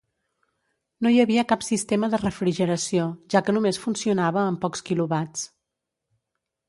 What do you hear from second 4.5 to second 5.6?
pocs kilowatts.